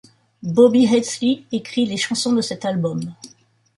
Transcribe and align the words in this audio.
Bobby 0.41 0.87
Heatlie 0.91 1.45
écrit 1.51 1.85
les 1.85 1.95
chansons 1.97 2.33
de 2.33 2.41
cet 2.41 2.65
album. 2.65 3.13